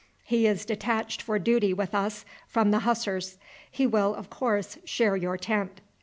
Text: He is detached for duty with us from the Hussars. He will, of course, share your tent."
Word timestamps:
He 0.23 0.47
is 0.47 0.65
detached 0.65 1.21
for 1.21 1.37
duty 1.37 1.75
with 1.75 1.93
us 1.93 2.25
from 2.47 2.71
the 2.71 2.79
Hussars. 2.79 3.37
He 3.69 3.85
will, 3.85 4.15
of 4.15 4.31
course, 4.31 4.79
share 4.83 5.15
your 5.15 5.37
tent." 5.37 5.79